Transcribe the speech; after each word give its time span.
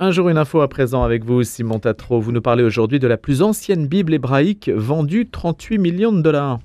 Un 0.00 0.10
jour 0.10 0.28
une 0.28 0.38
info 0.38 0.60
à 0.60 0.68
présent 0.68 1.04
avec 1.04 1.24
vous, 1.24 1.44
Simon 1.44 1.78
Tatro. 1.78 2.20
Vous 2.20 2.32
nous 2.32 2.42
parlez 2.42 2.64
aujourd'hui 2.64 2.98
de 2.98 3.06
la 3.06 3.16
plus 3.16 3.42
ancienne 3.42 3.86
Bible 3.86 4.12
hébraïque 4.12 4.68
vendue 4.68 5.28
38 5.30 5.78
millions 5.78 6.10
de 6.10 6.20
dollars. 6.20 6.58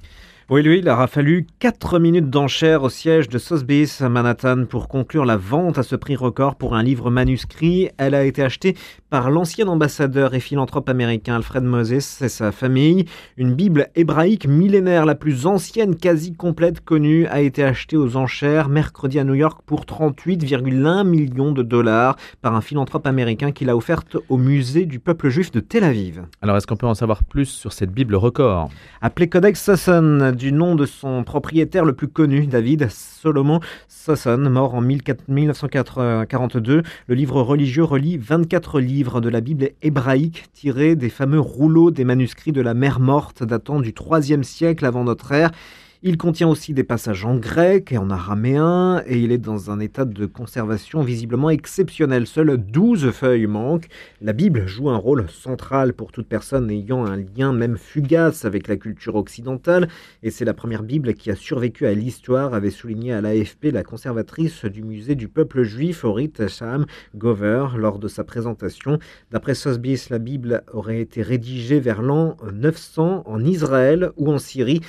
Oui, 0.52 0.64
lui, 0.64 0.80
il 0.80 0.90
aura 0.90 1.06
fallu 1.06 1.46
4 1.60 2.00
minutes 2.00 2.32
d'enchère 2.32 2.82
au 2.82 2.90
siège 2.90 3.30
de 3.30 3.38
Sotheby's 3.38 4.02
à 4.02 4.10
Manhattan 4.10 4.66
pour 4.66 4.88
conclure 4.88 5.24
la 5.24 5.38
vente 5.38 5.78
à 5.78 5.84
ce 5.84 5.96
prix 5.96 6.16
record 6.16 6.56
pour 6.56 6.74
un 6.74 6.82
livre 6.82 7.12
manuscrit. 7.12 7.90
Elle 8.00 8.16
a 8.16 8.24
été 8.24 8.42
achetée 8.42 8.76
par 9.12 9.30
l'ancien 9.30 9.68
ambassadeur 9.68 10.34
et 10.34 10.40
philanthrope 10.40 10.90
américain 10.90 11.36
Alfred 11.36 11.64
Moses 11.64 12.24
et 12.24 12.30
sa 12.30 12.52
famille. 12.52 13.06
Une 13.38 13.54
Bible 13.54 13.90
hébraïque 13.94 14.48
millénaire, 14.48 15.06
la 15.06 15.14
plus 15.14 15.46
ancienne 15.46 15.96
quasi 15.96 16.34
complète 16.34 16.82
connue, 16.82 17.28
a 17.28 17.42
été 17.42 17.64
achetée 17.64 17.98
aux 17.98 18.18
enchères 18.18 18.70
mercredi 18.70 19.20
à 19.20 19.26
New 19.26 19.36
York 19.36 19.62
pour 19.68 19.82
38,1 19.82 21.06
millions 21.08 21.52
de 21.52 21.62
dollars 21.62 22.16
par 22.42 22.56
un 22.56 22.62
philanthrope 22.62 23.06
américain 23.06 23.52
qui 23.52 23.66
l'a 23.66 23.78
offerte 23.78 24.18
au 24.30 24.38
musée 24.38 24.88
du 24.88 25.00
peuple 25.00 25.30
juif 25.30 25.52
de 25.52 25.60
Tel 25.60 25.84
Aviv. 25.84 26.24
Alors, 26.42 26.58
est-ce 26.58 26.66
qu'on 26.66 26.76
peut 26.76 26.88
en 26.88 26.96
savoir 26.96 27.24
plus 27.24 27.46
sur 27.46 27.72
cette 27.72 27.92
Bible 27.92 28.16
record? 28.16 28.72
Appelée 29.02 29.30
Codex 29.30 29.62
Sasson, 29.62 30.34
du 30.40 30.52
nom 30.54 30.76
de 30.76 30.86
son 30.86 31.26
propriétaire 31.26 31.84
le 31.84 31.92
plus 31.92 32.08
connu, 32.08 32.48
David 32.48 32.88
Solomon 32.90 33.60
Sasson, 33.90 34.38
mort 34.38 34.74
en 34.74 34.82
1942. 34.82 36.84
Le 37.08 37.16
livre 37.16 37.42
religieux 37.42 37.84
relie 37.84 38.18
24 38.18 38.80
livres 38.80 39.20
de 39.20 39.28
la 39.28 39.42
Bible 39.42 39.72
hébraïque 39.82 40.46
tirés 40.54 40.96
des 40.96 41.10
fameux 41.10 41.42
rouleaux 41.42 41.92
des 41.92 42.06
manuscrits 42.06 42.54
de 42.54 42.62
la 42.62 42.74
mer 42.74 43.02
morte 43.02 43.44
datant 43.44 43.82
du 43.82 43.94
3 43.94 44.22
siècle 44.42 44.86
avant 44.86 45.04
notre 45.04 45.34
ère. 45.34 45.52
Il 46.02 46.18
contient 46.18 46.48
aussi 46.48 46.74
des 46.74 46.86
passages 46.86 47.26
en 47.26 47.36
grec 47.36 47.92
et 47.92 47.98
en 47.98 48.10
araméen, 48.10 49.04
et 49.06 49.20
il 49.20 49.34
est 49.34 49.38
dans 49.38 49.70
un 49.70 49.82
état 49.82 50.06
de 50.06 50.26
conservation 50.26 51.02
visiblement 51.02 51.50
exceptionnel. 51.50 52.26
Seules 52.26 52.56
12 52.56 53.12
feuilles 53.12 53.48
manquent. 53.48 53.90
La 54.22 54.32
Bible 54.32 54.66
joue 54.66 54.90
un 54.90 54.96
rôle 54.96 55.30
central 55.30 55.92
pour 55.92 56.14
toute 56.14 56.30
personne 56.30 56.72
ayant 56.72 57.06
un 57.06 57.18
lien 57.18 57.52
même 57.52 57.78
fugace 57.78 58.46
avec 58.46 58.70
la 58.70 58.78
culture 58.78 59.16
occidentale, 59.16 59.90
et 60.24 60.32
c'est 60.32 60.46
la 60.46 60.54
première 60.54 60.84
Bible 60.84 61.16
qui 61.16 61.32
a 61.32 61.36
survécu 61.36 61.86
à 61.86 61.94
l'histoire, 61.94 62.54
avait 62.54 62.70
souligné 62.70 63.12
à 63.12 63.20
l'AFP 63.20 63.66
la 63.66 63.84
conservatrice 63.84 64.64
du 64.64 64.84
musée 64.84 65.16
du 65.16 65.28
peuple 65.28 65.64
juif, 65.64 66.06
Orit 66.06 66.32
Sham 66.48 66.86
Gover, 67.14 67.72
lors 67.76 68.00
de 68.00 68.08
sa 68.08 68.24
présentation. 68.24 69.00
D'après 69.32 69.54
Sotheby's, 69.54 70.10
la 70.10 70.20
Bible 70.20 70.64
aurait 70.72 71.02
été 71.02 71.22
rédigée 71.22 71.82
vers 71.82 72.02
l'an 72.02 72.38
900 72.54 73.24
en 73.26 73.44
Israël 73.44 74.12
ou 74.16 74.32
en 74.32 74.38
Syrie. 74.38 74.80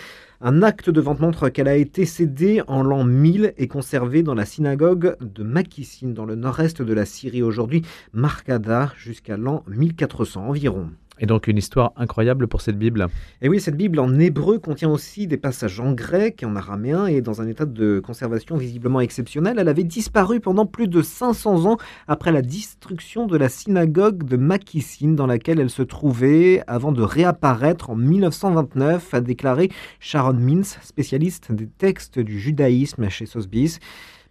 Un 0.42 0.62
acte 0.62 0.88
de 0.88 1.02
vente 1.02 1.20
montre 1.20 1.50
qu'elle 1.50 1.68
a 1.68 1.76
été 1.76 2.06
cédée 2.06 2.62
en 2.66 2.82
l'an 2.82 3.04
1000 3.04 3.52
et 3.58 3.68
conservée 3.68 4.22
dans 4.22 4.32
la 4.32 4.46
synagogue 4.46 5.14
de 5.20 5.42
Makissin, 5.42 6.08
dans 6.08 6.24
le 6.24 6.34
nord-est 6.34 6.80
de 6.80 6.94
la 6.94 7.04
Syrie, 7.04 7.42
aujourd'hui 7.42 7.82
Markada, 8.14 8.90
jusqu'à 8.96 9.36
l'an 9.36 9.64
1400 9.68 10.46
environ. 10.46 10.92
Et 11.20 11.26
donc 11.26 11.46
une 11.46 11.58
histoire 11.58 11.92
incroyable 11.96 12.48
pour 12.48 12.62
cette 12.62 12.78
Bible. 12.78 13.06
Et 13.42 13.48
oui, 13.48 13.60
cette 13.60 13.76
Bible 13.76 14.00
en 14.00 14.18
hébreu 14.18 14.58
contient 14.58 14.90
aussi 14.90 15.26
des 15.26 15.36
passages 15.36 15.78
en 15.78 15.92
grec 15.92 16.42
et 16.42 16.46
en 16.46 16.56
araméen 16.56 17.06
et 17.06 17.20
dans 17.20 17.42
un 17.42 17.46
état 17.46 17.66
de 17.66 18.00
conservation 18.00 18.56
visiblement 18.56 19.00
exceptionnel. 19.00 19.58
Elle 19.58 19.68
avait 19.68 19.84
disparu 19.84 20.40
pendant 20.40 20.64
plus 20.64 20.88
de 20.88 21.02
500 21.02 21.70
ans 21.70 21.76
après 22.08 22.32
la 22.32 22.40
destruction 22.40 23.26
de 23.26 23.36
la 23.36 23.50
synagogue 23.50 24.24
de 24.24 24.38
Makissin 24.38 25.10
dans 25.10 25.26
laquelle 25.26 25.60
elle 25.60 25.70
se 25.70 25.82
trouvait 25.82 26.62
avant 26.66 26.92
de 26.92 27.02
réapparaître 27.02 27.90
en 27.90 27.96
1929, 27.96 29.14
a 29.14 29.20
déclaré 29.20 29.70
Sharon 30.00 30.32
Mintz, 30.32 30.78
spécialiste 30.82 31.52
des 31.52 31.66
textes 31.66 32.18
du 32.18 32.40
judaïsme 32.40 33.10
chez 33.10 33.26
Sotheby's. 33.26 33.78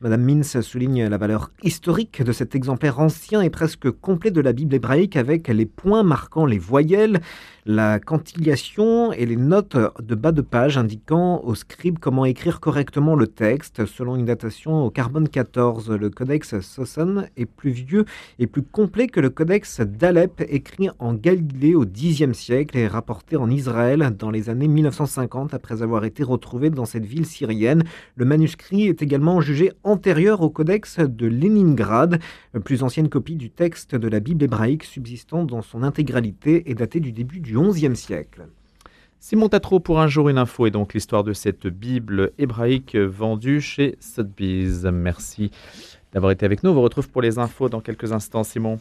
Madame 0.02 0.23
Mintz 0.23 0.61
souligne 0.61 1.08
la 1.09 1.17
valeur 1.17 1.52
historique 1.61 2.23
de 2.23 2.31
cet 2.31 2.55
exemplaire 2.55 3.02
ancien 3.02 3.42
et 3.42 3.50
presque 3.50 3.92
complet 3.92 4.31
de 4.31 4.39
la 4.39 4.53
Bible 4.53 4.73
hébraïque 4.73 5.17
avec 5.17 5.50
les 5.50 5.66
points 5.66 6.03
marquant 6.03 6.45
les 6.45 6.58
voyelles, 6.58 7.19
la 7.66 8.00
cantillation 8.00 9.11
et 9.11 9.25
les 9.25 9.36
notes 9.36 9.75
de 10.02 10.16
bas 10.16 10.31
de 10.31 10.42
page 10.42 10.77
indiquant 10.77 11.42
au 11.44 11.53
scribe 11.53 11.99
comment 11.99 12.23
écrire 12.23 12.61
correctement 12.61 13.14
le 13.14 13.27
texte. 13.27 13.86
Selon 13.86 14.15
une 14.15 14.23
datation 14.23 14.86
au 14.86 14.89
carbone 14.89 15.27
14, 15.27 15.92
le 15.92 16.10
codex 16.10 16.61
Sosson 16.61 17.26
est 17.36 17.45
plus 17.45 17.71
vieux 17.71 18.05
et 18.39 18.48
plus 18.48 18.64
complet 18.64 19.08
que 19.08 19.20
le 19.20 19.30
codex 19.30 19.81
d'Alep 19.81 20.42
écrit 20.48 20.89
en 20.99 21.14
Galilée 21.14 21.76
au 21.76 21.86
Xe 21.86 22.31
siècle 22.31 22.77
et 22.77 22.87
rapporté 22.87 23.36
en 23.36 23.49
Israël 23.49 24.16
dans 24.17 24.31
les 24.31 24.49
années 24.49 24.70
1950 24.70 25.54
après 25.54 25.81
avoir 25.81 26.05
été 26.05 26.23
retrouvé 26.23 26.70
dans 26.70 26.86
cette 26.86 27.05
ville 27.05 27.26
syrienne. 27.26 27.83
Le 28.16 28.23
manuscrit 28.23 28.87
est 28.87 29.02
également 29.02 29.42
jugé 29.42 29.73
antérieur 29.89 30.42
au 30.42 30.50
codex 30.50 31.00
de 31.00 31.27
Leningrad, 31.27 32.20
plus 32.64 32.83
ancienne 32.83 33.10
copie 33.10 33.36
du 33.36 33.50
texte 33.50 33.95
de 33.95 34.08
la 34.08 34.20
Bible 34.20 34.44
hébraïque 34.44 34.83
subsistant 34.83 35.44
dans 35.44 35.61
son 35.61 35.83
intégralité 35.83 36.70
et 36.70 36.76
datée 36.76 37.00
du 37.00 37.11
début 37.11 37.39
du 37.39 37.58
XIe 37.58 37.95
siècle. 37.95 38.48
Simon 39.20 39.49
Tatro 39.49 39.80
pour 39.80 39.99
un 39.99 40.08
jour 40.08 40.30
une 40.30 40.38
info 40.38 40.67
et 40.67 40.72
donc 40.72 40.94
l'histoire 40.94 41.26
de 41.26 41.33
cette 41.33 41.67
Bible 41.67 42.32
hébraïque 42.38 42.95
vendue 42.95 43.60
chez 43.60 43.98
Sotheby's. 43.99 44.83
Merci 44.83 45.52
d'avoir 46.14 46.32
été 46.32 46.45
avec 46.45 46.64
nous. 46.64 46.70
On 46.70 46.73
vous 46.73 46.82
retrouve 46.82 47.10
pour 47.10 47.22
les 47.22 47.38
infos 47.38 47.67
dans 47.67 47.82
quelques 47.82 48.14
instants, 48.14 48.44
Simon. 48.44 48.78